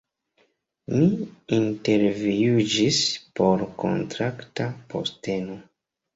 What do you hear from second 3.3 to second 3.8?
por